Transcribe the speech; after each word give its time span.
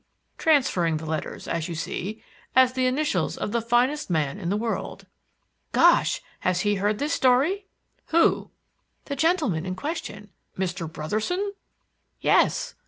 (transferring 0.39 0.97
the 0.97 1.05
letters, 1.05 1.47
as 1.47 1.67
you 1.69 1.75
see) 1.75 2.23
are 2.55 2.67
the 2.67 2.87
initials 2.87 3.37
of 3.37 3.51
the 3.51 3.61
finest 3.61 4.09
man 4.09 4.39
in 4.39 4.49
the 4.49 4.57
world.'" 4.57 5.05
"Gosh! 5.73 6.21
has 6.39 6.61
he 6.61 6.73
heard 6.73 6.97
this 6.97 7.13
story?" 7.13 7.67
"Who?" 8.07 8.49
"The 9.05 9.15
gentleman 9.15 9.63
in 9.63 9.75
question." 9.75 10.31
"Mr. 10.57 10.91
Brotherson?" 10.91 11.51
"Yes." 12.19 12.73